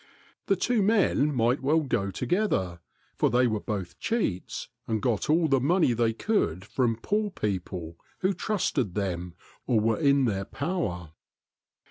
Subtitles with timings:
[0.47, 2.79] The two men might well go together,
[3.15, 7.97] for they were both cheats and got all the money they could from poor poople
[8.21, 9.35] who trusted them
[9.67, 11.11] or were in their power.